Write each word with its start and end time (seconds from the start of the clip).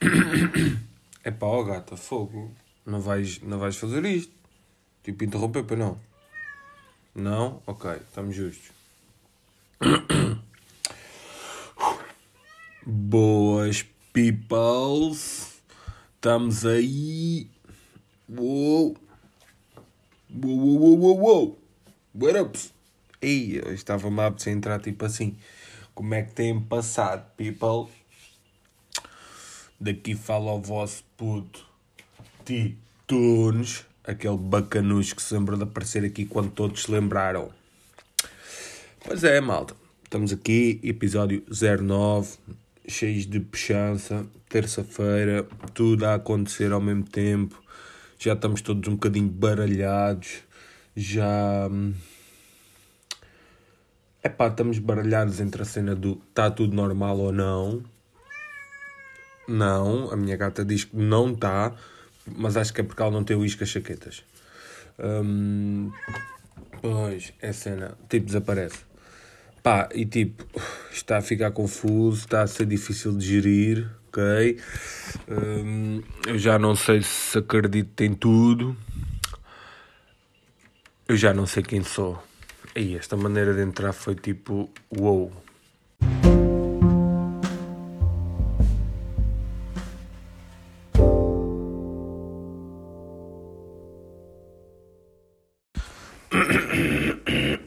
pá, 1.38 1.46
ó 1.46 1.62
gata, 1.62 1.96
fogo. 1.96 2.52
Não 2.84 3.00
vais, 3.00 3.40
não 3.42 3.58
vais 3.58 3.76
fazer 3.76 4.04
isto. 4.04 4.32
Tipo, 5.02 5.24
interromper 5.24 5.64
para 5.64 5.76
não. 5.76 5.98
Não? 7.14 7.62
Ok, 7.66 7.90
estamos 7.90 8.34
justos. 8.34 8.70
Boas 12.86 13.84
peoples. 14.12 15.60
Estamos 16.14 16.64
aí. 16.64 17.48
Uou. 18.28 18.96
Uou, 20.30 20.58
uou, 20.58 20.80
uou, 20.80 20.98
uou, 20.98 21.20
uou. 21.20 21.58
What 22.14 22.38
up? 22.38 22.58
Ei, 23.20 23.58
eu 23.58 23.72
estava-me 23.74 24.20
a 24.20 24.34
entrar 24.46 24.80
tipo 24.80 25.04
assim. 25.04 25.36
Como 25.94 26.14
é 26.14 26.22
que 26.22 26.32
têm 26.32 26.60
passado, 26.60 27.30
people? 27.36 27.92
Daqui 29.80 30.16
fala 30.16 30.52
o 30.52 30.60
vosso 30.60 31.04
puto 31.16 31.64
Titunes, 32.44 33.86
aquele 34.02 34.36
bacanucho 34.36 35.14
que 35.14 35.22
se 35.22 35.32
lembra 35.32 35.56
de 35.56 35.62
aparecer 35.62 36.04
aqui 36.04 36.24
quando 36.24 36.50
todos 36.50 36.82
se 36.82 36.90
lembraram. 36.90 37.50
Pois 39.04 39.22
é, 39.22 39.40
malta. 39.40 39.76
Estamos 40.02 40.32
aqui, 40.32 40.80
episódio 40.82 41.44
09, 41.48 42.38
cheios 42.88 43.24
de 43.24 43.38
puxança, 43.38 44.26
terça-feira, 44.48 45.46
tudo 45.74 46.06
a 46.06 46.14
acontecer 46.14 46.72
ao 46.72 46.80
mesmo 46.80 47.04
tempo. 47.04 47.62
Já 48.18 48.32
estamos 48.32 48.60
todos 48.60 48.88
um 48.88 48.94
bocadinho 48.96 49.28
baralhados. 49.28 50.38
Já. 50.96 51.70
É 54.24 54.28
pá, 54.28 54.48
estamos 54.48 54.80
baralhados 54.80 55.38
entre 55.38 55.62
a 55.62 55.64
cena 55.64 55.94
do 55.94 56.20
está 56.28 56.50
tudo 56.50 56.74
normal 56.74 57.18
ou 57.18 57.32
não. 57.32 57.84
Não, 59.48 60.12
a 60.12 60.16
minha 60.16 60.36
gata 60.36 60.62
diz 60.62 60.84
que 60.84 60.94
não 60.94 61.32
está, 61.32 61.74
mas 62.36 62.56
acho 62.56 62.72
que 62.74 62.82
é 62.82 62.84
porque 62.84 63.00
ela 63.00 63.10
não 63.10 63.24
tem 63.24 63.34
o 63.34 63.44
isca 63.44 63.64
chaquetas. 63.64 64.22
Hum, 64.98 65.90
pois, 66.82 67.32
é 67.40 67.50
cena, 67.52 67.96
tipo, 68.10 68.26
desaparece. 68.26 68.80
Pá, 69.62 69.88
e 69.94 70.04
tipo, 70.04 70.44
está 70.92 71.16
a 71.16 71.22
ficar 71.22 71.50
confuso, 71.50 72.26
está 72.26 72.42
a 72.42 72.46
ser 72.46 72.66
difícil 72.66 73.16
de 73.16 73.26
gerir, 73.26 73.88
ok? 74.08 74.58
Hum, 75.28 76.02
eu 76.26 76.38
já 76.38 76.58
não 76.58 76.76
sei 76.76 77.02
se 77.02 77.38
acredito 77.38 78.00
em 78.02 78.14
tudo. 78.14 78.76
Eu 81.08 81.16
já 81.16 81.32
não 81.32 81.46
sei 81.46 81.62
quem 81.62 81.82
sou. 81.82 82.22
E 82.76 82.96
esta 82.96 83.16
maneira 83.16 83.54
de 83.54 83.62
entrar 83.62 83.94
foi 83.94 84.14
tipo, 84.14 84.70
uou. 84.94 85.32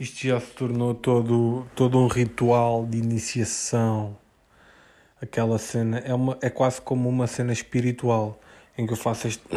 Isto 0.00 0.26
já 0.26 0.40
se 0.40 0.50
tornou 0.52 0.94
todo, 0.94 1.66
todo 1.74 1.98
um 1.98 2.06
ritual 2.06 2.86
de 2.86 2.96
iniciação. 2.98 4.16
Aquela 5.20 5.58
cena 5.58 5.98
é, 5.98 6.14
uma, 6.14 6.38
é 6.40 6.48
quase 6.50 6.80
como 6.80 7.08
uma 7.08 7.26
cena 7.26 7.52
espiritual 7.52 8.40
em 8.76 8.86
que 8.86 8.92
eu 8.92 8.96
faço 8.96 9.28
este. 9.28 9.42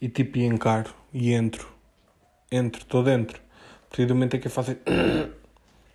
e 0.00 0.08
tipo 0.08 0.38
e 0.38 0.44
encaro 0.44 0.92
e 1.12 1.32
entro. 1.32 1.68
Entro, 2.50 2.82
estou 2.82 3.02
dentro. 3.02 3.38
A 3.38 3.88
partir 3.88 4.06
do 4.06 4.14
momento 4.14 4.36
em 4.36 4.40
que 4.40 4.48
eu 4.48 4.50
faço. 4.50 4.76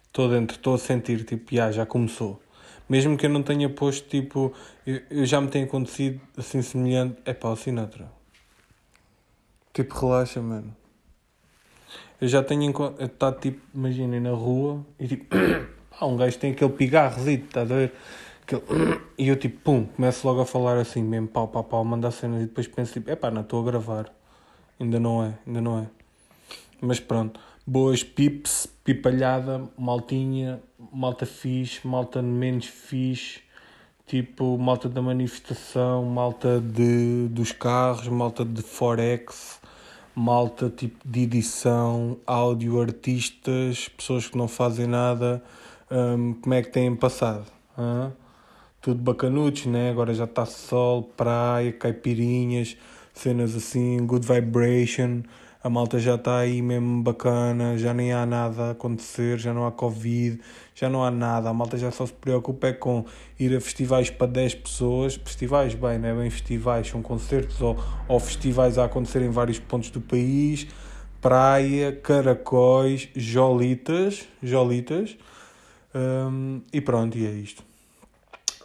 Estou 0.07 0.29
dentro, 0.31 0.55
estou 0.55 0.75
a 0.75 0.77
sentir, 0.77 1.25
tipo, 1.25 1.53
já, 1.53 1.71
já 1.71 1.85
começou. 1.85 2.41
Mesmo 2.87 3.17
que 3.17 3.25
eu 3.25 3.29
não 3.29 3.43
tenha 3.43 3.69
posto, 3.69 4.07
tipo, 4.07 4.53
eu, 4.85 5.01
eu 5.09 5.25
já 5.25 5.41
me 5.41 5.49
tenha 5.49 5.65
acontecido 5.65 6.21
assim 6.37 6.61
semelhante. 6.61 7.17
É 7.25 7.33
pá, 7.33 7.49
o 7.49 7.55
Sinatra. 7.55 8.14
Tipo, 9.75 9.93
relaxa, 9.99 10.41
mano. 10.41 10.73
Eu 12.21 12.29
já 12.29 12.41
tenho 12.41 12.71
estado, 12.97 13.41
tipo, 13.41 13.59
imaginem, 13.75 14.21
na 14.21 14.31
rua 14.31 14.85
e 14.97 15.05
tipo, 15.05 15.35
ah, 15.99 16.05
um 16.05 16.15
gajo 16.15 16.39
tem 16.39 16.53
aquele 16.53 16.71
pigarrozito, 16.71 17.43
estás 17.47 17.69
a 17.69 17.75
ver? 17.75 17.93
Aquele, 18.43 18.61
e 19.19 19.27
eu 19.27 19.35
tipo, 19.35 19.59
pum, 19.59 19.85
começo 19.85 20.25
logo 20.25 20.39
a 20.39 20.45
falar 20.45 20.77
assim, 20.77 21.03
mesmo 21.03 21.27
pau, 21.27 21.49
pau, 21.49 21.61
pau, 21.61 21.83
mandar 21.83 22.11
cenas 22.11 22.43
e 22.43 22.45
depois 22.45 22.69
penso 22.69 22.93
tipo, 22.93 23.11
epá, 23.11 23.29
não 23.29 23.41
estou 23.41 23.61
a 23.61 23.65
gravar. 23.65 24.15
Ainda 24.79 24.97
não 24.97 25.21
é, 25.21 25.33
ainda 25.45 25.59
não 25.59 25.79
é. 25.79 25.87
Mas 26.79 27.01
pronto, 27.01 27.37
boas 27.67 28.01
pips, 28.01 28.69
pipalhada, 28.81 29.61
maltinha, 29.77 30.61
malta 30.89 31.25
fixe, 31.25 31.85
malta 31.85 32.21
menos 32.21 32.67
fixe, 32.67 33.41
tipo 34.05 34.57
malta 34.57 34.87
da 34.87 35.01
manifestação, 35.01 36.05
malta 36.05 36.59
de, 36.59 37.27
dos 37.29 37.51
carros, 37.51 38.07
malta 38.07 38.45
de 38.45 38.61
Forex, 38.61 39.59
malta 40.13 40.69
tipo 40.69 40.97
de 41.05 41.21
edição, 41.23 42.17
áudio, 42.25 42.79
artistas, 42.81 43.89
pessoas 43.89 44.27
que 44.27 44.37
não 44.37 44.47
fazem 44.47 44.87
nada, 44.87 45.43
um, 45.89 46.33
como 46.33 46.53
é 46.53 46.61
que 46.61 46.69
têm 46.69 46.95
passado? 46.95 47.45
Tudo 48.81 49.01
bacanudos, 49.01 49.65
né? 49.65 49.89
Agora 49.89 50.13
já 50.13 50.25
está 50.25 50.45
sol, 50.45 51.03
praia, 51.17 51.73
caipirinhas, 51.73 52.77
cenas 53.13 53.55
assim, 53.55 54.05
good 54.05 54.25
vibration. 54.25 55.23
A 55.65 55.69
malta 55.69 55.97
já 55.97 56.13
está 56.13 56.37
aí 56.37 56.61
mesmo 56.61 57.01
bacana, 57.01 57.75
já 57.75 57.91
nem 57.91 58.13
há 58.13 58.23
nada 58.23 58.65
a 58.65 58.69
acontecer, 58.69 59.39
já 59.39 59.51
não 59.51 59.65
há 59.65 59.71
Covid, 59.71 60.39
já 60.75 60.87
não 60.87 61.03
há 61.03 61.09
nada. 61.09 61.49
A 61.49 61.53
malta 61.55 61.75
já 61.75 61.89
só 61.89 62.05
se 62.05 62.13
preocupa 62.13 62.67
é 62.67 62.73
com 62.73 63.03
ir 63.39 63.57
a 63.57 63.59
festivais 63.59 64.11
para 64.11 64.27
10 64.27 64.53
pessoas. 64.53 65.15
Festivais, 65.15 65.73
bem, 65.73 65.97
não 65.97 66.09
é 66.09 66.13
bem 66.13 66.29
festivais, 66.29 66.87
são 66.87 67.01
concertos 67.01 67.59
ou, 67.63 67.83
ou 68.07 68.19
festivais 68.19 68.77
a 68.77 68.85
acontecer 68.85 69.23
em 69.23 69.31
vários 69.31 69.57
pontos 69.57 69.89
do 69.89 69.99
país. 69.99 70.67
Praia, 71.19 71.91
caracóis, 71.93 73.09
jolitas, 73.15 74.27
jolitas. 74.43 75.17
Um, 75.95 76.61
e 76.71 76.79
pronto, 76.79 77.17
e 77.17 77.25
é 77.25 77.31
isto. 77.31 77.63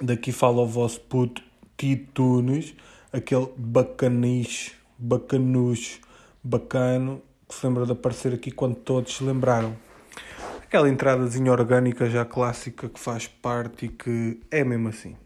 Daqui 0.02 0.32
fala 0.32 0.60
o 0.60 0.66
vosso 0.66 1.00
puto 1.00 1.40
Titunes, 1.78 2.74
aquele 3.10 3.48
bacaniche, 3.56 4.72
bacanucho 4.98 6.09
bacano 6.42 7.22
que 7.48 7.54
se 7.54 7.66
lembra 7.66 7.84
de 7.84 7.92
aparecer 7.92 8.32
aqui 8.32 8.50
quando 8.50 8.76
todos 8.76 9.16
se 9.16 9.24
lembraram. 9.24 9.76
Aquela 10.62 10.88
entradazinha 10.88 11.50
orgânica 11.50 12.08
já 12.08 12.24
clássica 12.24 12.88
que 12.88 13.00
faz 13.00 13.26
parte 13.26 13.86
e 13.86 13.88
que 13.88 14.40
é 14.50 14.62
mesmo 14.62 14.88
assim. 14.88 15.16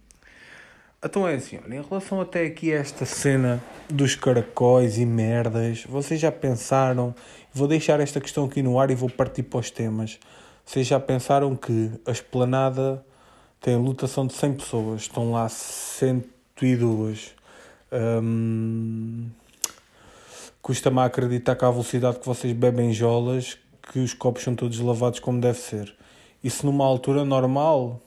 Então 1.04 1.28
é 1.28 1.34
assim, 1.34 1.60
olha, 1.62 1.76
em 1.76 1.82
relação 1.82 2.18
até 2.18 2.46
aqui 2.46 2.72
a 2.72 2.78
esta 2.78 3.04
cena 3.04 3.62
dos 3.90 4.14
caracóis 4.14 4.96
e 4.96 5.04
merdas, 5.04 5.84
vocês 5.86 6.18
já 6.18 6.32
pensaram? 6.32 7.14
Vou 7.52 7.68
deixar 7.68 8.00
esta 8.00 8.22
questão 8.22 8.46
aqui 8.46 8.62
no 8.62 8.80
ar 8.80 8.90
e 8.90 8.94
vou 8.94 9.10
partir 9.10 9.42
para 9.42 9.60
os 9.60 9.70
temas. 9.70 10.18
Vocês 10.64 10.86
já 10.86 10.98
pensaram 10.98 11.54
que 11.54 11.90
a 12.06 12.10
esplanada 12.10 13.04
tem 13.60 13.76
lotação 13.76 14.26
de 14.26 14.32
100 14.32 14.54
pessoas, 14.54 15.02
estão 15.02 15.30
lá 15.30 15.46
102. 15.46 17.34
Hum, 17.92 19.28
Custa-me 20.64 20.98
a 21.00 21.04
acreditar 21.04 21.56
que 21.56 21.64
à 21.66 21.70
velocidade 21.70 22.20
que 22.20 22.24
vocês 22.24 22.54
bebem 22.54 22.90
jolas, 22.90 23.58
que 23.92 23.98
os 23.98 24.14
copos 24.14 24.42
são 24.42 24.54
todos 24.54 24.80
lavados 24.80 25.20
como 25.20 25.38
deve 25.38 25.58
ser. 25.58 25.94
Isso 26.42 26.64
numa 26.64 26.86
altura 26.86 27.22
normal, 27.22 28.00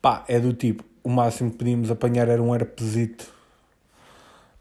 pá, 0.00 0.24
é 0.26 0.40
do 0.40 0.54
tipo, 0.54 0.82
o 1.04 1.10
máximo 1.10 1.50
que 1.50 1.58
podíamos 1.58 1.90
apanhar 1.90 2.28
era 2.28 2.42
um 2.42 2.54
herpesito. 2.54 3.30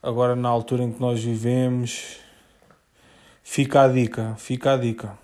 Agora 0.03 0.35
na 0.35 0.49
altura 0.49 0.83
em 0.83 0.91
que 0.91 0.99
nós 0.99 1.23
vivemos, 1.23 2.17
fica 3.41 3.83
a 3.83 3.87
dica, 3.87 4.35
fica 4.37 4.73
a 4.73 4.77
dica. 4.77 5.17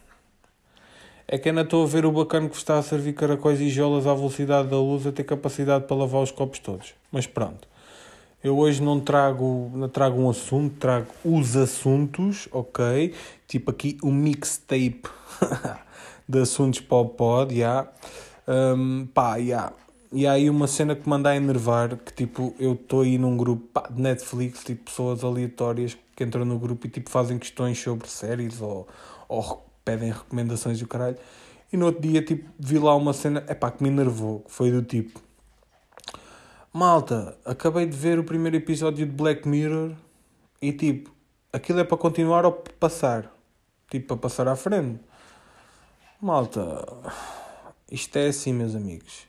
É 1.28 1.38
que 1.38 1.50
ainda 1.50 1.64
estou 1.64 1.84
a 1.84 1.88
ver 1.88 2.06
o 2.06 2.12
bacana 2.14 2.48
que 2.48 2.56
está 2.56 2.78
a 2.78 2.82
servir 2.82 3.16
caracóis 3.16 3.60
e 3.60 3.68
jolas 3.68 4.08
à 4.08 4.14
velocidade 4.14 4.70
da 4.70 4.78
luz 4.78 5.06
a 5.06 5.12
ter 5.12 5.26
capacidade 5.26 5.88
para 5.88 5.98
lavar 5.98 6.24
os 6.24 6.32
copos 6.32 6.60
todos. 6.60 6.94
Mas 7.12 7.28
pronto. 7.28 7.73
Eu 8.44 8.58
hoje 8.58 8.84
não 8.84 9.00
trago, 9.00 9.72
não 9.74 9.88
trago 9.88 10.20
um 10.20 10.30
assunto, 10.30 10.76
trago 10.78 11.08
os 11.24 11.56
assuntos, 11.56 12.50
ok? 12.52 13.14
Tipo 13.48 13.72
aqui 13.72 13.98
um 14.04 14.12
mixtape 14.12 15.04
de 16.28 16.40
assuntos 16.42 16.82
para 16.82 16.98
o 16.98 17.06
pod, 17.06 17.56
já. 17.56 17.58
Yeah. 17.58 17.92
Um, 18.46 19.06
pá, 19.06 19.38
já. 19.38 19.44
Yeah. 19.44 19.74
E 20.12 20.28
há 20.28 20.34
aí 20.34 20.50
uma 20.50 20.68
cena 20.68 20.94
que 20.94 21.08
me 21.08 21.16
anda 21.16 21.30
a 21.30 21.36
enervar, 21.38 21.96
que 21.96 22.14
tipo, 22.14 22.54
eu 22.60 22.74
estou 22.74 23.02
aí 23.02 23.18
num 23.18 23.38
grupo 23.38 23.66
pá, 23.74 23.88
de 23.90 24.02
Netflix, 24.02 24.62
tipo, 24.66 24.84
pessoas 24.92 25.24
aleatórias 25.24 25.98
que 26.14 26.24
entram 26.26 26.44
no 26.44 26.60
grupo 26.60 26.86
e 26.86 26.90
tipo 26.90 27.10
fazem 27.10 27.40
questões 27.40 27.80
sobre 27.80 28.10
séries 28.10 28.62
ou, 28.62 28.86
ou 29.30 29.66
pedem 29.86 30.12
recomendações 30.12 30.78
do 30.80 30.88
caralho. 30.88 31.18
E 31.72 31.78
no 31.78 31.86
outro 31.86 32.02
dia, 32.02 32.22
tipo, 32.22 32.48
vi 32.60 32.78
lá 32.78 32.94
uma 32.94 33.14
cena, 33.14 33.42
é 33.48 33.54
pá, 33.54 33.72
que 33.72 33.82
me 33.82 33.88
enervou, 33.88 34.42
que 34.42 34.52
foi 34.52 34.70
do 34.70 34.82
tipo 34.84 35.22
Malta, 36.76 37.38
acabei 37.46 37.86
de 37.86 37.96
ver 37.96 38.18
o 38.18 38.24
primeiro 38.24 38.58
episódio 38.58 39.06
de 39.06 39.12
Black 39.12 39.48
Mirror 39.48 39.96
e 40.60 40.74
tipo, 40.74 41.14
aquilo 41.52 41.80
é 41.80 41.84
para 41.84 41.96
continuar 41.96 42.46
ou 42.48 42.52
para 42.52 42.74
passar? 42.74 43.32
Tipo, 43.92 44.08
para 44.08 44.18
passar 44.18 44.48
à 44.48 44.56
frente. 44.56 45.00
Malta, 46.20 46.84
isto 47.92 48.18
é 48.18 48.30
assim, 48.30 48.52
meus 48.54 48.74
amigos. 48.74 49.28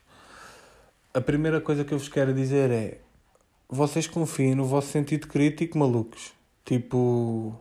a 1.12 1.20
primeira 1.20 1.60
coisa 1.60 1.84
que 1.84 1.92
eu 1.92 1.98
vos 1.98 2.08
quero 2.08 2.32
dizer 2.32 2.70
é: 2.70 3.00
vocês 3.68 4.06
confiem 4.06 4.54
no 4.54 4.64
vosso 4.64 4.88
sentido 4.88 5.28
crítico, 5.28 5.76
malucos. 5.76 6.32
Tipo. 6.64 7.54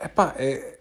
Epá, 0.00 0.34
é. 0.38 0.78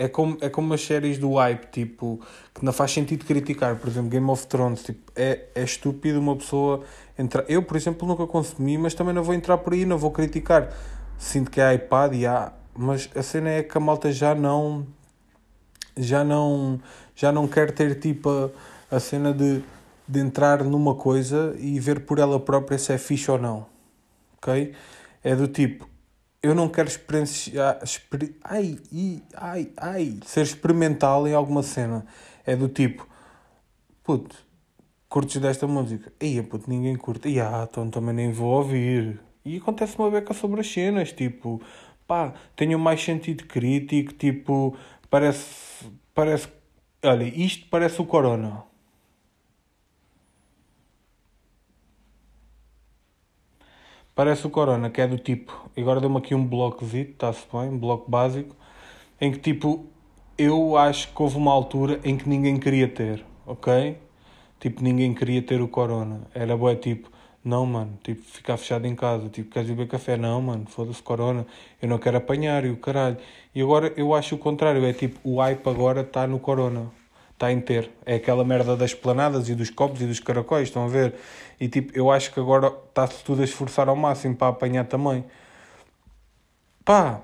É 0.00 0.08
como, 0.08 0.38
é 0.40 0.48
como 0.48 0.72
as 0.72 0.80
séries 0.80 1.18
do 1.18 1.34
hype, 1.34 1.66
tipo, 1.66 2.18
que 2.54 2.64
não 2.64 2.72
faz 2.72 2.90
sentido 2.90 3.22
criticar. 3.26 3.76
Por 3.76 3.86
exemplo, 3.86 4.08
Game 4.08 4.30
of 4.30 4.46
Thrones, 4.46 4.82
tipo, 4.82 5.12
é, 5.14 5.48
é 5.54 5.62
estúpido 5.62 6.18
uma 6.18 6.34
pessoa 6.34 6.82
entrar. 7.18 7.44
Eu, 7.46 7.62
por 7.62 7.76
exemplo, 7.76 8.08
nunca 8.08 8.26
consumi, 8.26 8.78
mas 8.78 8.94
também 8.94 9.12
não 9.12 9.22
vou 9.22 9.34
entrar 9.34 9.58
por 9.58 9.74
aí, 9.74 9.84
não 9.84 9.98
vou 9.98 10.10
criticar. 10.10 10.74
Sinto 11.18 11.50
que 11.50 11.60
é 11.60 11.74
iPad 11.74 12.14
e 12.14 12.26
há. 12.26 12.50
Mas 12.74 13.10
a 13.14 13.22
cena 13.22 13.50
é 13.50 13.62
que 13.62 13.76
a 13.76 13.80
malta 13.80 14.10
já 14.10 14.34
não. 14.34 14.86
Já 15.98 16.24
não. 16.24 16.80
Já 17.14 17.30
não 17.30 17.46
quer 17.46 17.70
ter 17.70 18.00
tipo 18.00 18.30
a, 18.30 18.96
a 18.96 18.98
cena 18.98 19.34
de, 19.34 19.62
de 20.08 20.18
entrar 20.18 20.64
numa 20.64 20.94
coisa 20.94 21.54
e 21.58 21.78
ver 21.78 22.06
por 22.06 22.18
ela 22.18 22.40
própria 22.40 22.78
se 22.78 22.90
é 22.90 22.96
fixe 22.96 23.30
ou 23.30 23.38
não. 23.38 23.66
Ok? 24.38 24.72
É 25.22 25.36
do 25.36 25.46
tipo, 25.46 25.86
eu 26.42 26.54
não 26.54 26.68
quero 26.68 26.88
experienciar. 26.88 27.78
Exper... 27.82 28.34
Ai, 28.42 28.78
ai, 29.34 29.72
ai, 29.76 30.18
ser 30.24 30.42
experimental 30.42 31.26
em 31.28 31.34
alguma 31.34 31.62
cena. 31.62 32.06
É 32.46 32.56
do 32.56 32.68
tipo, 32.68 33.06
puto, 34.02 34.36
curtes 35.08 35.40
desta 35.40 35.66
música? 35.66 36.12
Ia, 36.20 36.42
puto, 36.42 36.68
ninguém 36.70 36.96
curte. 36.96 37.28
E 37.28 37.40
ah, 37.40 37.66
então 37.70 37.90
também 37.90 38.14
nem 38.14 38.32
vou 38.32 38.50
ouvir. 38.52 39.20
E 39.44 39.56
acontece 39.58 39.98
uma 39.98 40.10
beca 40.10 40.34
sobre 40.34 40.60
as 40.60 40.70
cenas, 40.70 41.12
tipo, 41.12 41.60
pá, 42.06 42.34
tenho 42.56 42.78
mais 42.78 43.02
sentido 43.02 43.44
crítico, 43.46 44.12
tipo, 44.14 44.76
parece. 45.10 45.90
Parece. 46.14 46.48
Olha, 47.02 47.24
isto 47.24 47.66
parece 47.70 48.00
o 48.02 48.06
Corona. 48.06 48.64
Parece 54.20 54.46
o 54.46 54.50
Corona, 54.50 54.90
que 54.90 55.00
é 55.00 55.06
do 55.06 55.16
tipo. 55.16 55.70
Agora 55.74 55.98
deu-me 55.98 56.18
aqui 56.18 56.34
um 56.34 56.46
blocozinho, 56.46 57.04
está-se 57.04 57.46
bem, 57.50 57.70
um 57.70 57.78
bloco 57.78 58.10
básico, 58.10 58.54
em 59.18 59.32
que 59.32 59.38
tipo. 59.38 59.86
Eu 60.36 60.76
acho 60.76 61.08
que 61.08 61.22
houve 61.22 61.38
uma 61.38 61.50
altura 61.50 61.98
em 62.04 62.18
que 62.18 62.28
ninguém 62.28 62.58
queria 62.58 62.86
ter, 62.86 63.24
ok? 63.46 63.96
Tipo, 64.60 64.82
ninguém 64.84 65.14
queria 65.14 65.40
ter 65.40 65.62
o 65.62 65.68
Corona. 65.68 66.20
Era 66.34 66.54
boé 66.54 66.76
tipo. 66.76 67.10
Não, 67.42 67.64
mano, 67.64 67.98
tipo, 68.02 68.20
ficar 68.20 68.58
fechado 68.58 68.86
em 68.86 68.94
casa, 68.94 69.30
tipo, 69.30 69.48
queres 69.50 69.70
beber 69.70 69.88
café? 69.88 70.18
Não, 70.18 70.42
mano, 70.42 70.66
foda-se 70.68 71.02
corona, 71.02 71.46
eu 71.80 71.88
não 71.88 71.96
quero 71.96 72.18
apanhar 72.18 72.62
e 72.66 72.68
o 72.68 72.76
caralho. 72.76 73.16
E 73.54 73.62
agora 73.62 73.90
eu 73.96 74.14
acho 74.14 74.34
o 74.34 74.38
contrário, 74.38 74.84
é 74.84 74.92
tipo, 74.92 75.18
o 75.24 75.40
hype 75.40 75.66
agora 75.66 76.02
está 76.02 76.26
no 76.26 76.38
corona 76.38 76.99
está 77.40 77.50
em 77.50 77.58
ter. 77.58 77.90
É 78.04 78.16
aquela 78.16 78.44
merda 78.44 78.76
das 78.76 78.92
planadas 78.92 79.48
e 79.48 79.54
dos 79.54 79.70
copos 79.70 80.02
e 80.02 80.06
dos 80.06 80.20
caracóis, 80.20 80.68
estão 80.68 80.84
a 80.84 80.88
ver? 80.88 81.14
E 81.58 81.68
tipo, 81.68 81.96
eu 81.96 82.10
acho 82.10 82.32
que 82.32 82.38
agora 82.38 82.66
está-se 82.88 83.24
tudo 83.24 83.40
a 83.40 83.44
esforçar 83.44 83.88
ao 83.88 83.96
máximo 83.96 84.36
para 84.36 84.48
apanhar 84.48 84.84
também. 84.84 85.24
Pá, 86.84 87.22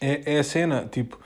é, 0.00 0.34
é 0.34 0.38
a 0.38 0.44
cena, 0.44 0.86
tipo, 0.90 1.18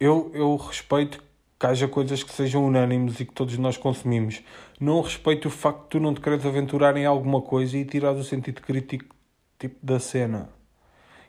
eu, 0.00 0.32
eu 0.34 0.56
respeito 0.56 1.22
que 1.58 1.66
haja 1.66 1.86
coisas 1.86 2.24
que 2.24 2.32
sejam 2.32 2.66
unânimes 2.66 3.20
e 3.20 3.24
que 3.24 3.32
todos 3.32 3.56
nós 3.56 3.76
consumimos. 3.76 4.42
Não 4.80 5.00
respeito 5.00 5.46
o 5.46 5.50
facto 5.50 5.82
de 5.82 5.88
tu 5.90 6.00
não 6.00 6.12
te 6.12 6.20
queres 6.20 6.44
aventurar 6.44 6.96
em 6.96 7.06
alguma 7.06 7.40
coisa 7.40 7.78
e 7.78 7.84
tirar 7.84 8.12
o 8.12 8.24
sentido 8.24 8.60
crítico 8.60 9.14
tipo, 9.60 9.76
da 9.80 10.00
cena 10.00 10.48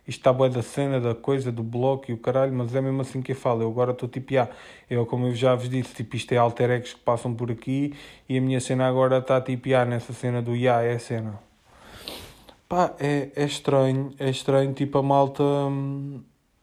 isto 0.07 0.19
está 0.19 0.33
boa 0.33 0.49
da 0.49 0.61
cena, 0.61 0.99
da 0.99 1.15
coisa, 1.15 1.51
do 1.51 1.63
bloco 1.63 2.11
e 2.11 2.13
o 2.13 2.17
caralho, 2.17 2.53
mas 2.53 2.75
é 2.75 2.81
mesmo 2.81 3.01
assim 3.01 3.21
que 3.21 3.31
eu 3.31 3.35
falo. 3.35 3.61
Eu 3.61 3.69
agora 3.69 3.91
estou 3.91 4.09
tipo, 4.09 4.37
ah, 4.37 4.49
eu 4.89 5.05
como 5.05 5.27
eu 5.27 5.35
já 5.35 5.55
vos 5.55 5.69
disse, 5.69 5.93
tipo, 5.95 6.15
isto 6.15 6.31
é 6.33 6.37
alter 6.37 6.69
egos 6.71 6.93
que 6.93 6.99
passam 6.99 7.33
por 7.33 7.49
aqui 7.49 7.93
e 8.27 8.37
a 8.37 8.41
minha 8.41 8.59
cena 8.59 8.87
agora 8.87 9.19
está 9.19 9.39
tipo, 9.39 9.73
ah, 9.73 9.85
nessa 9.85 10.11
cena 10.13 10.41
do 10.41 10.55
ya, 10.55 10.81
é 10.81 10.93
a 10.95 10.99
cena. 10.99 11.39
Pá, 12.67 12.93
é, 12.99 13.29
é 13.35 13.45
estranho, 13.45 14.13
é 14.19 14.29
estranho, 14.29 14.73
tipo, 14.73 14.97
a 14.97 15.03
malta, 15.03 15.43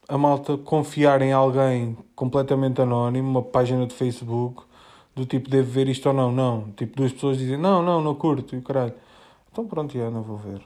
a 0.08 0.18
malta 0.18 0.58
confiar 0.58 1.22
em 1.22 1.32
alguém 1.32 1.96
completamente 2.14 2.82
anónimo, 2.82 3.28
uma 3.28 3.42
página 3.42 3.86
de 3.86 3.94
Facebook, 3.94 4.64
do 5.14 5.24
tipo, 5.24 5.48
devo 5.48 5.70
ver 5.70 5.88
isto 5.88 6.06
ou 6.08 6.14
não, 6.14 6.32
não. 6.32 6.72
Tipo, 6.72 6.96
duas 6.96 7.12
pessoas 7.12 7.38
dizem, 7.38 7.56
não, 7.56 7.82
não, 7.82 8.02
não 8.02 8.14
curto, 8.14 8.54
e 8.54 8.58
o 8.58 8.62
caralho. 8.62 8.94
Então 9.52 9.66
pronto, 9.66 9.92
já, 9.96 10.10
não 10.10 10.22
vou 10.22 10.36
ver. 10.36 10.60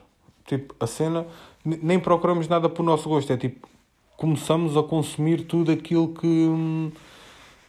Tipo, 0.46 0.74
a 0.78 0.86
cena, 0.86 1.26
nem 1.64 1.98
procuramos 1.98 2.48
nada 2.48 2.68
por 2.68 2.82
nosso 2.82 3.08
gosto, 3.08 3.32
é 3.32 3.36
tipo, 3.36 3.68
começamos 4.16 4.76
a 4.76 4.82
consumir 4.82 5.44
tudo 5.44 5.72
aquilo 5.72 6.08
que. 6.08 6.26
Hum, 6.26 6.90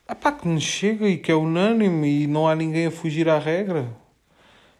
epá, 0.09 0.31
que 0.31 0.47
nos 0.47 0.63
chega 0.63 1.07
e 1.07 1.17
que 1.17 1.31
é 1.31 1.35
unânime 1.35 2.23
e 2.23 2.27
não 2.27 2.47
há 2.47 2.55
ninguém 2.55 2.87
a 2.87 2.91
fugir 2.91 3.29
à 3.29 3.39
regra. 3.39 3.87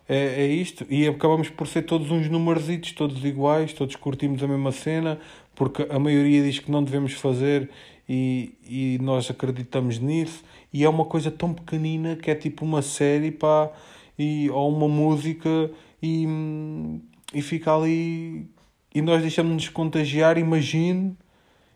É, 0.08 0.44
é 0.44 0.48
isto. 0.48 0.86
E 0.90 1.08
acabamos 1.08 1.50
por 1.50 1.68
ser 1.68 1.84
todos 1.84 2.12
uns 2.12 2.30
numerositos, 2.30 2.92
todos 2.92 3.24
iguais, 3.26 3.74
todos 3.74 3.96
curtimos 3.96 4.44
a 4.44 4.48
mesma 4.48 4.72
cena, 4.72 5.20
porque 5.56 5.88
a 5.90 5.98
maioria 5.98 6.44
diz 6.44 6.60
que 6.60 6.72
não 6.72 6.84
devemos 6.84 7.14
fazer 7.14 7.70
e, 8.08 8.54
e 8.68 9.00
nós 9.02 9.30
acreditamos 9.32 10.00
nisso. 10.00 10.44
E 10.72 10.84
é 10.84 10.90
uma 10.90 11.06
coisa 11.06 11.32
tão 11.32 11.54
pequenina 11.54 12.16
que 12.16 12.30
é 12.30 12.36
tipo 12.36 12.64
uma 12.66 12.82
série, 12.82 13.32
pá, 13.32 13.72
e, 14.18 14.50
ou 14.52 14.70
uma 14.70 14.88
música 14.88 15.72
e, 16.02 16.28
hum, 16.28 17.02
e 17.36 17.42
fica 17.42 17.76
ali 17.76 18.50
e 18.94 19.02
nós 19.02 19.22
deixamos-nos 19.22 19.68
contagiar, 19.68 20.38
imagine, 20.38 21.18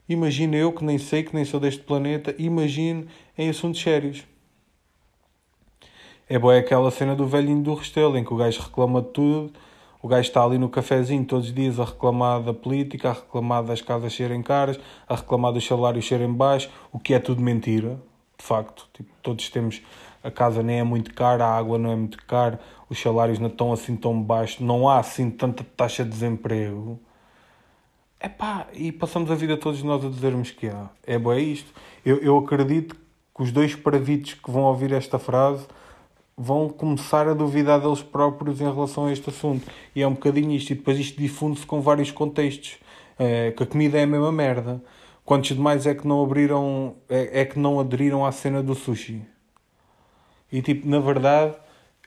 imagine 0.08 0.56
eu 0.56 0.72
que 0.72 0.86
nem 0.86 0.98
sei, 0.98 1.22
que 1.22 1.36
nem 1.36 1.44
sou 1.44 1.60
deste 1.60 1.84
planeta, 1.84 2.34
imagine 2.40 3.08
em 3.38 3.50
assuntos 3.50 3.82
sérios. 3.82 4.24
É 6.30 6.40
boa 6.40 6.58
aquela 6.58 6.90
cena 6.92 7.14
do 7.14 7.28
velhinho 7.28 7.62
do 7.62 7.74
Restelo, 7.74 8.18
em 8.18 8.24
que 8.24 8.34
o 8.34 8.38
gajo 8.38 8.62
reclama 8.62 9.02
de 9.02 9.10
tudo, 9.10 9.52
o 10.02 10.08
gajo 10.08 10.30
está 10.30 10.42
ali 10.42 10.58
no 10.58 10.70
cafezinho 10.70 11.26
todos 11.26 11.48
os 11.48 11.54
dias 11.54 11.78
a 11.78 11.84
reclamar 11.84 12.42
da 12.42 12.54
política, 12.54 13.10
a 13.10 13.14
reclamar 13.14 13.62
das 13.66 13.82
casas 13.82 14.14
serem 14.14 14.42
caras, 14.42 14.80
a 15.10 15.16
reclamar 15.16 15.52
dos 15.52 15.68
salários 15.68 16.08
serem 16.08 16.32
baixos, 16.32 16.72
o 16.90 16.98
que 16.98 17.14
é 17.14 17.20
tudo 17.20 17.42
mentira, 17.42 18.00
de 18.40 18.46
facto. 18.46 18.88
Tipo, 18.94 19.10
todos 19.22 19.50
temos 19.50 19.82
a 20.24 20.32
casa 20.32 20.64
nem 20.64 20.80
é 20.80 20.84
muito 20.84 21.14
cara, 21.14 21.46
a 21.46 21.58
água 21.58 21.78
não 21.78 21.92
é 21.92 21.96
muito 21.96 22.18
cara, 22.26 22.60
os 22.90 23.00
salários 23.00 23.40
não 23.40 23.48
estão 23.48 23.72
assim 23.72 23.96
tão 23.96 24.22
baixos, 24.22 24.60
não 24.60 24.90
há 24.90 25.00
assim 25.00 25.30
tanta 25.30 25.64
taxa 25.64 26.04
de 26.04 26.10
desemprego. 26.10 27.00
Epá, 28.22 28.68
e 28.74 28.92
passamos 28.92 29.32
a 29.32 29.36
vida 29.36 29.56
todos 29.56 29.82
nós 29.82 30.04
a 30.04 30.10
dizermos 30.10 30.52
que 30.52 30.68
há. 30.68 30.90
É 31.06 31.18
bom, 31.18 31.32
é 31.32 31.40
isto. 31.40 31.72
Eu, 32.06 32.18
eu 32.18 32.38
acredito 32.38 32.96
que 32.96 33.44
os 33.44 33.52
dois 33.52 33.76
paravitos 33.76 34.34
que 34.34 34.52
vão 34.52 34.64
ouvir 34.64 34.92
esta 34.92 35.18
frase 35.18 35.66
vão 36.38 36.68
começar 36.68 37.28
a 37.30 37.34
duvidar 37.34 37.80
deles 37.80 38.02
próprios 38.02 38.60
em 38.60 38.66
relação 38.66 39.06
a 39.06 39.12
este 39.14 39.30
assunto. 39.30 39.70
E 39.96 40.02
é 40.02 40.08
um 40.08 40.14
bocadinho 40.14 40.52
isto. 40.52 40.72
E 40.72 40.76
depois 40.76 41.00
isto 41.00 41.18
difunde-se 41.18 41.66
com 41.66 41.80
vários 41.80 42.12
contextos. 42.12 42.78
É, 43.18 43.52
que 43.52 43.64
a 43.64 43.66
comida 43.66 43.98
é 43.98 44.04
a 44.04 44.08
mesma 44.08 44.32
merda. 44.34 44.82
Quantos 45.30 45.56
demais 45.56 45.86
é 45.86 45.94
que 45.94 46.08
não 46.08 46.24
abriram, 46.24 46.96
é, 47.08 47.42
é 47.42 47.46
que 47.46 47.60
não 47.60 47.80
aderiram 47.80 48.26
à 48.26 48.32
cena 48.32 48.64
do 48.64 48.74
sushi? 48.74 49.22
E 50.52 50.60
tipo, 50.60 50.90
na 50.90 51.00
verdade, 51.00 51.54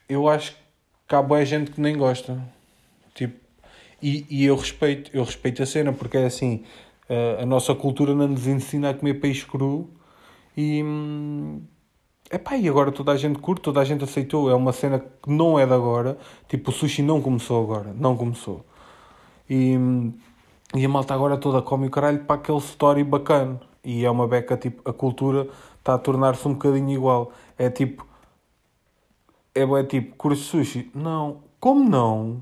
eu 0.09 0.27
acho 0.27 0.57
que 1.07 1.15
há 1.15 1.21
boa 1.21 1.45
gente 1.45 1.71
que 1.71 1.79
nem 1.79 1.97
gosta. 1.97 2.37
Tipo, 3.15 3.39
e, 4.01 4.25
e 4.29 4.43
eu 4.43 4.57
respeito, 4.57 5.09
eu 5.13 5.23
respeito 5.23 5.63
a 5.63 5.65
cena, 5.65 5.93
porque 5.93 6.17
é 6.17 6.25
assim, 6.25 6.65
a, 7.09 7.43
a 7.43 7.45
nossa 7.45 7.73
cultura 7.73 8.13
não 8.13 8.27
nos 8.27 8.45
ensina 8.45 8.89
a 8.89 8.93
comer 8.93 9.13
peixe 9.13 9.45
cru 9.45 9.89
e. 10.57 10.83
Hum, 10.83 11.61
Epá, 12.29 12.57
e 12.57 12.67
agora 12.67 12.91
toda 12.91 13.13
a 13.13 13.15
gente 13.15 13.39
curte, 13.39 13.61
toda 13.61 13.79
a 13.79 13.85
gente 13.85 14.03
aceitou. 14.03 14.49
É 14.49 14.53
uma 14.53 14.73
cena 14.73 14.99
que 14.99 15.29
não 15.31 15.57
é 15.57 15.65
de 15.65 15.73
agora. 15.73 16.17
Tipo, 16.49 16.71
o 16.71 16.73
sushi 16.73 17.01
não 17.01 17.21
começou 17.21 17.63
agora. 17.63 17.93
Não 17.97 18.17
começou. 18.17 18.65
E, 19.49 19.77
hum, 19.77 20.13
e 20.75 20.85
a 20.85 20.89
malta 20.89 21.13
agora 21.13 21.37
toda 21.37 21.61
come 21.61 21.87
o 21.87 21.91
caralho 21.91 22.23
para 22.25 22.35
aquele 22.35 22.57
story 22.57 23.03
bacana. 23.03 23.59
E 23.83 24.03
é 24.05 24.09
uma 24.09 24.27
beca, 24.27 24.57
tipo, 24.57 24.89
a 24.89 24.93
cultura 24.93 25.47
está 25.77 25.93
a 25.93 25.97
tornar-se 25.97 26.47
um 26.47 26.53
bocadinho 26.53 26.89
igual. 26.89 27.31
É 27.57 27.69
tipo, 27.69 28.05
é, 29.53 29.61
é 29.61 29.83
tipo, 29.83 30.15
curte 30.15 30.41
sushi? 30.41 30.89
Não. 30.95 31.41
Como 31.59 31.87
não? 31.87 32.41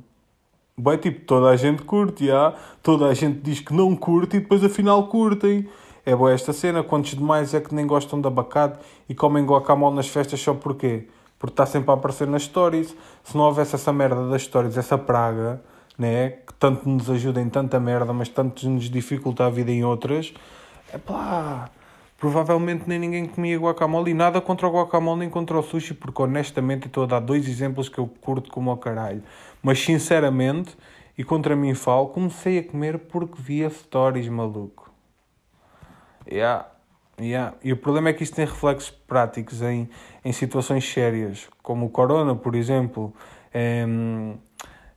Bem, 0.77 0.97
tipo, 0.97 1.25
toda 1.25 1.49
a 1.49 1.55
gente 1.57 1.83
curte, 1.83 2.27
já. 2.27 2.55
toda 2.81 3.07
a 3.07 3.13
gente 3.13 3.39
diz 3.41 3.59
que 3.59 3.73
não 3.73 3.95
curte 3.95 4.37
e 4.37 4.39
depois 4.39 4.63
afinal 4.63 5.07
curtem. 5.07 5.67
É 6.05 6.15
boa 6.15 6.31
esta 6.31 6.53
cena, 6.53 6.81
quantos 6.83 7.11
demais 7.11 7.53
é 7.53 7.59
que 7.59 7.75
nem 7.75 7.85
gostam 7.85 8.19
de 8.21 8.27
abacate 8.27 8.79
e 9.07 9.13
comem 9.13 9.45
guacamole 9.45 9.95
nas 9.95 10.07
festas 10.07 10.39
só 10.39 10.53
porquê? 10.53 11.07
Porque 11.37 11.53
está 11.53 11.65
sempre 11.65 11.91
a 11.91 11.93
aparecer 11.93 12.27
nas 12.27 12.43
stories. 12.43 12.95
Se 13.23 13.35
não 13.35 13.43
houvesse 13.43 13.75
essa 13.75 13.91
merda 13.93 14.27
das 14.29 14.43
stories, 14.43 14.77
essa 14.77 14.97
praga, 14.97 15.61
né? 16.01 16.29
que 16.31 16.53
tanto 16.55 16.89
nos 16.89 17.09
ajuda 17.09 17.39
em 17.39 17.49
tanta 17.49 17.79
merda, 17.79 18.11
mas 18.11 18.27
tanto 18.27 18.67
nos 18.67 18.89
dificulta 18.89 19.45
a 19.45 19.49
vida 19.49 19.71
em 19.71 19.83
outras, 19.83 20.33
é 20.91 20.97
pá 20.97 21.69
provavelmente 22.17 22.83
nem 22.87 22.99
ninguém 22.99 23.25
comia 23.25 23.57
guacamole 23.57 24.11
e 24.11 24.13
nada 24.13 24.39
contra 24.39 24.67
o 24.67 24.71
guacamole 24.71 25.21
nem 25.21 25.29
contra 25.29 25.57
o 25.57 25.63
sushi, 25.63 25.93
porque 25.93 26.21
honestamente 26.21 26.87
estou 26.87 27.03
a 27.03 27.07
dar 27.07 27.19
dois 27.19 27.47
exemplos 27.47 27.89
que 27.89 27.97
eu 27.97 28.07
curto 28.21 28.51
como 28.51 28.69
ao 28.69 28.77
caralho. 28.77 29.23
Mas 29.61 29.79
sinceramente, 29.79 30.77
e 31.17 31.23
contra 31.23 31.55
mim 31.55 31.73
falo, 31.73 32.09
comecei 32.09 32.59
a 32.59 32.63
comer 32.63 32.99
porque 32.99 33.41
via 33.41 33.69
stories, 33.69 34.27
maluco. 34.27 34.91
Yeah. 36.31 36.67
Yeah. 37.19 37.55
E 37.63 37.73
o 37.73 37.77
problema 37.77 38.09
é 38.09 38.13
que 38.13 38.23
isto 38.23 38.35
tem 38.35 38.45
reflexos 38.45 38.91
práticos 38.91 39.61
em, 39.63 39.89
em 40.23 40.31
situações 40.31 40.87
sérias, 40.87 41.49
como 41.63 41.87
o 41.87 41.89
corona, 41.89 42.35
por 42.35 42.55
exemplo. 42.55 43.13
É, 43.53 43.83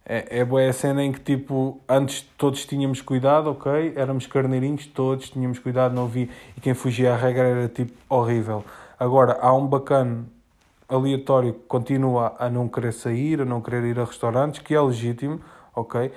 é, 0.07 0.41
é 0.41 0.45
boa 0.45 0.69
a 0.69 0.73
cena 0.73 1.03
em 1.03 1.13
que, 1.13 1.21
tipo, 1.21 1.81
antes 1.89 2.23
todos 2.37 2.67
tínhamos 2.67 3.01
cuidado, 3.01 3.51
ok? 3.51 3.95
Éramos 3.97 4.27
carneirinhos, 4.27 4.87
todos 4.87 5.31
tínhamos 5.31 5.59
cuidado, 5.59 5.95
não 5.95 6.07
vi. 6.07 6.31
E 6.57 6.61
quem 6.61 6.75
fugia 6.75 7.15
à 7.15 7.17
regra 7.17 7.45
era, 7.45 7.69
tipo, 7.69 7.93
horrível. 8.09 8.65
Agora, 8.99 9.39
há 9.41 9.53
um 9.55 9.67
bacana 9.67 10.25
aleatório 10.89 11.55
que 11.55 11.61
continua 11.67 12.35
a 12.39 12.51
não 12.51 12.69
querer 12.69 12.93
sair, 12.93 13.41
a 13.41 13.45
não 13.45 13.61
querer 13.61 13.85
ir 13.85 13.99
a 13.99 14.05
restaurantes, 14.05 14.61
que 14.61 14.75
é 14.75 14.81
legítimo, 14.81 15.41
ok? 15.75 16.13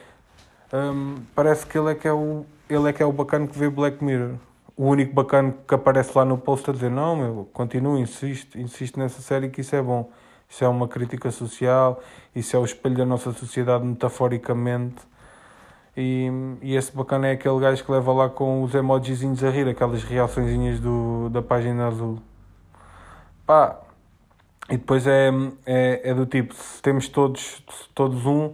Um, 0.74 1.16
parece 1.34 1.66
que 1.66 1.78
ele 1.78 1.92
é 1.92 1.96
que 1.96 2.08
é 2.08 2.14
o 2.14 2.46
ele 2.70 2.90
é 2.90 2.94
que 2.94 3.02
é 3.02 3.06
o 3.06 3.12
bacana 3.14 3.48
que 3.48 3.58
vê 3.58 3.70
Black 3.70 4.04
Mirror. 4.04 4.36
O 4.76 4.86
único 4.88 5.14
bacana 5.14 5.56
que 5.66 5.74
aparece 5.74 6.12
lá 6.16 6.26
no 6.26 6.38
post 6.38 6.70
a 6.70 6.74
dizer 6.74 6.92
não, 6.92 7.16
meu, 7.16 7.50
continua, 7.54 7.98
insiste, 7.98 8.60
insiste 8.60 8.98
nessa 9.00 9.22
série 9.22 9.50
que 9.50 9.62
isso 9.62 9.76
é 9.76 9.82
bom. 9.82 10.12
Isso 10.50 10.64
é 10.64 10.68
uma 10.68 10.88
crítica 10.88 11.30
social, 11.30 12.02
isso 12.36 12.56
é 12.56 12.60
o 12.60 12.66
espelho 12.66 12.96
da 12.96 13.06
nossa 13.06 13.32
sociedade 13.34 13.86
metaforicamente. 13.86 14.96
E, 15.96 16.30
e 16.62 16.76
esse 16.76 16.96
bacana 16.96 17.28
é 17.28 17.32
aquele 17.32 17.60
gajo 17.60 17.84
que 17.84 17.92
leva 17.92 18.14
lá 18.14 18.30
com 18.30 18.64
os 18.64 18.74
emojizinhos 18.76 19.44
a 19.44 19.50
rir, 19.50 19.68
aquelas 19.68 20.04
reaçõezinhas 20.04 20.80
do, 20.80 21.30
da 21.30 21.42
página 21.42 21.88
azul. 21.88 22.20
Pá, 23.46 23.80
e 24.70 24.78
depois 24.78 25.08
é, 25.08 25.30
é, 25.66 26.12
é 26.12 26.14
do 26.14 26.26
tipo, 26.26 26.54
se 26.54 26.82
temos 26.82 27.08
todos, 27.08 27.64
todos 27.96 28.26
um, 28.26 28.54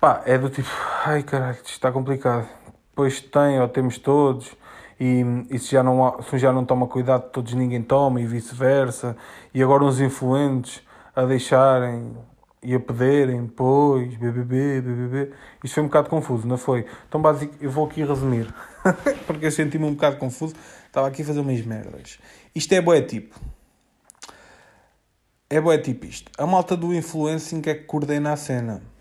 pá, 0.00 0.22
é 0.24 0.38
do 0.38 0.48
tipo, 0.48 0.68
ai 1.04 1.22
caralho, 1.22 1.56
isto 1.56 1.70
está 1.70 1.92
complicado. 1.92 2.48
Depois 2.90 3.20
tem 3.20 3.60
ou 3.60 3.68
temos 3.68 3.98
todos, 3.98 4.56
e, 4.98 5.24
e 5.50 5.58
se, 5.58 5.72
já 5.72 5.82
não, 5.82 6.22
se 6.22 6.38
já 6.38 6.52
não 6.52 6.64
toma 6.64 6.86
cuidado, 6.86 7.30
todos 7.30 7.54
ninguém 7.54 7.82
toma, 7.82 8.20
e 8.20 8.26
vice-versa. 8.26 9.16
E 9.52 9.62
agora 9.62 9.84
uns 9.84 10.00
influentes 10.00 10.82
a 11.14 11.24
deixarem 11.24 12.16
e 12.62 12.74
a 12.74 12.80
pedirem, 12.80 13.46
pois, 13.46 14.14
BBB, 14.16 14.80
BBB. 14.80 15.32
Isto 15.62 15.74
foi 15.74 15.82
um 15.82 15.86
bocado 15.86 16.08
confuso, 16.08 16.46
não 16.46 16.56
foi? 16.56 16.86
Então, 17.06 17.20
básico, 17.20 17.54
eu 17.60 17.70
vou 17.70 17.86
aqui 17.86 18.02
resumir, 18.02 18.52
porque 19.26 19.46
eu 19.46 19.50
senti-me 19.50 19.84
um 19.84 19.94
bocado 19.94 20.16
confuso. 20.16 20.54
Estava 20.86 21.08
aqui 21.08 21.22
a 21.22 21.24
fazer 21.26 21.40
umas 21.40 21.60
merdas. 21.60 22.18
Isto 22.54 22.72
é 22.72 22.80
boé 22.80 23.02
tipo. 23.02 23.38
É 25.50 25.60
boé 25.60 25.76
tipo 25.76 26.06
isto. 26.06 26.30
A 26.38 26.46
malta 26.46 26.76
do 26.76 26.94
influencing 26.94 27.62
é 27.66 27.74
que 27.74 27.84
coordena 27.84 28.32
a 28.32 28.36
cena. 28.36 28.93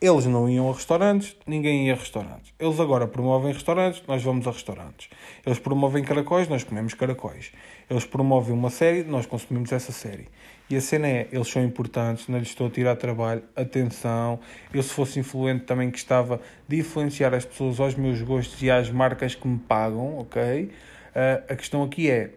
Eles 0.00 0.26
não 0.26 0.48
iam 0.48 0.70
a 0.70 0.72
restaurantes, 0.72 1.34
ninguém 1.44 1.88
ia 1.88 1.94
a 1.94 1.96
restaurantes. 1.96 2.54
Eles 2.56 2.78
agora 2.78 3.08
promovem 3.08 3.52
restaurantes, 3.52 4.00
nós 4.06 4.22
vamos 4.22 4.46
a 4.46 4.52
restaurantes. 4.52 5.08
Eles 5.44 5.58
promovem 5.58 6.04
caracóis, 6.04 6.46
nós 6.46 6.62
comemos 6.62 6.94
caracóis. 6.94 7.50
Eles 7.90 8.04
promovem 8.04 8.54
uma 8.54 8.70
série, 8.70 9.02
nós 9.02 9.26
consumimos 9.26 9.72
essa 9.72 9.90
série. 9.90 10.28
E 10.70 10.76
a 10.76 10.80
cena 10.80 11.08
é, 11.08 11.26
eles 11.32 11.48
são 11.48 11.64
importantes, 11.64 12.28
não 12.28 12.38
lhes 12.38 12.50
estou 12.50 12.68
a 12.68 12.70
tirar 12.70 12.94
trabalho, 12.94 13.42
atenção. 13.56 14.38
Eu 14.72 14.84
se 14.84 14.90
fosse 14.90 15.18
influente 15.18 15.64
também 15.64 15.90
gostava 15.90 16.40
de 16.68 16.78
influenciar 16.78 17.34
as 17.34 17.44
pessoas 17.44 17.80
aos 17.80 17.96
meus 17.96 18.22
gostos 18.22 18.62
e 18.62 18.70
às 18.70 18.88
marcas 18.90 19.34
que 19.34 19.48
me 19.48 19.58
pagam, 19.58 20.18
ok? 20.18 20.64
Uh, 20.64 21.52
a 21.52 21.56
questão 21.56 21.82
aqui 21.82 22.08
é, 22.08 22.30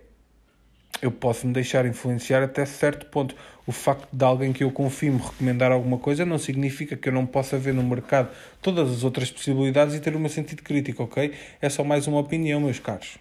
eu 1.01 1.11
posso 1.11 1.47
me 1.47 1.53
deixar 1.53 1.85
influenciar 1.85 2.43
até 2.43 2.65
certo 2.65 3.05
ponto. 3.07 3.35
O 3.65 3.71
facto 3.71 4.07
de 4.11 4.23
alguém 4.23 4.53
que 4.53 4.63
eu 4.63 4.71
confio 4.71 5.13
me 5.13 5.19
recomendar 5.19 5.71
alguma 5.71 5.97
coisa 5.97 6.25
não 6.25 6.37
significa 6.37 6.95
que 6.95 7.09
eu 7.09 7.13
não 7.13 7.25
possa 7.25 7.57
ver 7.57 7.73
no 7.73 7.83
mercado 7.83 8.29
todas 8.61 8.91
as 8.91 9.03
outras 9.03 9.31
possibilidades 9.31 9.95
e 9.95 9.99
ter 9.99 10.15
o 10.15 10.19
meu 10.19 10.29
sentido 10.29 10.61
crítico, 10.61 11.03
ok? 11.03 11.33
É 11.61 11.69
só 11.69 11.83
mais 11.83 12.07
uma 12.07 12.19
opinião, 12.19 12.59
meus 12.59 12.79
caros. 12.79 13.17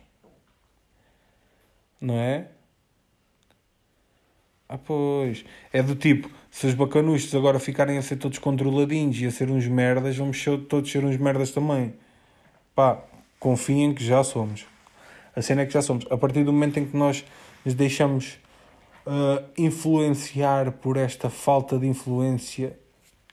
Não 2.00 2.18
é? 2.18 2.46
Ah, 4.68 4.78
pois. 4.78 5.44
É 5.72 5.82
do 5.82 5.96
tipo, 5.96 6.30
se 6.50 6.66
os 6.66 6.74
bacanustos 6.74 7.34
agora 7.34 7.58
ficarem 7.58 7.98
a 7.98 8.02
ser 8.02 8.16
todos 8.16 8.38
controladinhos 8.38 9.20
e 9.20 9.26
a 9.26 9.30
ser 9.30 9.50
uns 9.50 9.66
merdas, 9.66 10.16
vamos 10.16 10.44
todos 10.68 10.90
ser 10.90 11.04
uns 11.04 11.16
merdas 11.16 11.50
também. 11.50 11.94
Pá, 12.74 13.02
confiem 13.38 13.92
que 13.92 14.04
já 14.04 14.22
somos. 14.22 14.64
A 15.34 15.42
cena 15.42 15.62
é 15.62 15.66
que 15.66 15.72
já 15.72 15.82
somos. 15.82 16.06
A 16.10 16.16
partir 16.16 16.44
do 16.44 16.52
momento 16.52 16.78
em 16.78 16.86
que 16.86 16.96
nós 16.96 17.24
nos 17.64 17.74
deixamos 17.74 18.38
uh, 19.06 19.44
influenciar 19.56 20.72
por 20.72 20.96
esta 20.96 21.30
falta 21.30 21.78
de 21.78 21.86
influência, 21.86 22.78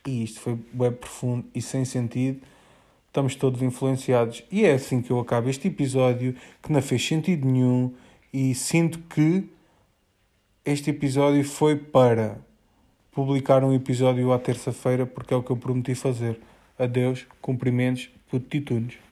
e 0.05 0.23
isto 0.23 0.39
foi 0.39 0.57
bem 0.71 0.91
profundo 0.91 1.45
e 1.53 1.61
sem 1.61 1.85
sentido, 1.85 2.41
estamos 3.07 3.35
todos 3.35 3.61
influenciados. 3.61 4.43
E 4.51 4.65
é 4.65 4.73
assim 4.73 5.01
que 5.01 5.11
eu 5.11 5.19
acabo 5.19 5.49
este 5.49 5.67
episódio, 5.67 6.35
que 6.61 6.71
não 6.71 6.81
fez 6.81 7.05
sentido 7.05 7.47
nenhum, 7.47 7.93
e 8.31 8.53
sinto 8.53 8.99
que 8.99 9.49
este 10.65 10.89
episódio 10.89 11.43
foi 11.43 11.75
para 11.75 12.37
publicar 13.11 13.63
um 13.63 13.73
episódio 13.73 14.31
à 14.31 14.37
terça-feira, 14.37 15.05
porque 15.05 15.33
é 15.33 15.37
o 15.37 15.41
que 15.41 15.49
eu 15.49 15.57
prometi 15.57 15.95
fazer. 15.95 16.39
Adeus, 16.77 17.25
cumprimentos, 17.41 18.09
putitunes. 18.29 19.06